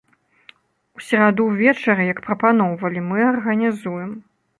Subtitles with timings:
[0.99, 4.09] У сераду ўвечары, як прапаноўвалі, мы арганізуем.